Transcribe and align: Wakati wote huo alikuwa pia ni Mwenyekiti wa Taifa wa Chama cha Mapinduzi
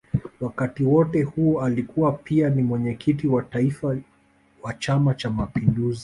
Wakati 0.41 0.83
wote 0.83 1.23
huo 1.23 1.61
alikuwa 1.61 2.11
pia 2.13 2.49
ni 2.49 2.63
Mwenyekiti 2.63 3.27
wa 3.27 3.41
Taifa 3.43 3.97
wa 4.63 4.73
Chama 4.73 5.13
cha 5.13 5.29
Mapinduzi 5.29 5.99